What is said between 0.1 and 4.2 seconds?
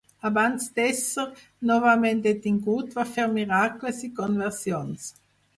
Abans d'ésser novament detingut, va fer miracles i